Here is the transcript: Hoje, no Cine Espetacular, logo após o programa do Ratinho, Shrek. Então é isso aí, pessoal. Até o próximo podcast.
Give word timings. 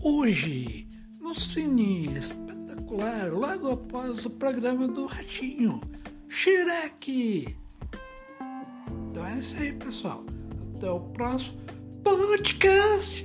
Hoje, 0.00 0.86
no 1.20 1.34
Cine 1.34 2.06
Espetacular, 2.16 3.32
logo 3.32 3.72
após 3.72 4.24
o 4.24 4.30
programa 4.30 4.86
do 4.86 5.06
Ratinho, 5.06 5.80
Shrek. 6.28 7.56
Então 9.10 9.26
é 9.26 9.38
isso 9.40 9.56
aí, 9.56 9.72
pessoal. 9.72 10.24
Até 10.76 10.88
o 10.88 11.00
próximo 11.00 11.58
podcast. 12.04 13.17